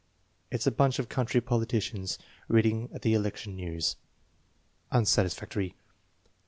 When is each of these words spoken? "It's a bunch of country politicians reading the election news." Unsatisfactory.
"It's 0.49 0.65
a 0.65 0.71
bunch 0.71 0.97
of 0.97 1.09
country 1.09 1.41
politicians 1.41 2.17
reading 2.47 2.87
the 2.87 3.13
election 3.13 3.55
news." 3.55 3.97
Unsatisfactory. 4.91 5.75